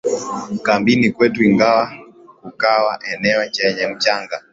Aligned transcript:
kambini 0.63 1.11
kwetu 1.11 1.43
ingawa 1.43 1.93
kukata 2.41 2.99
eneo 3.13 3.43
lenye 3.63 3.87
mchanga 3.87 4.43